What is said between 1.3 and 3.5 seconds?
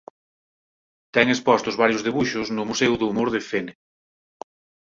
expostos varios debuxos no Museo do Humor de